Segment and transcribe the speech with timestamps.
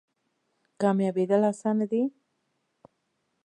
[0.81, 2.01] کامیابیدل اسانه دی؟